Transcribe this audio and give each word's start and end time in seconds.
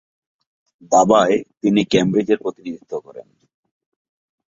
দাবায় 0.91 1.37
তিনি 1.61 1.81
ক্যামব্রিজের 1.85 2.39
প্রতিনিধিত্ব 2.41 2.93
করেন। 2.99 3.27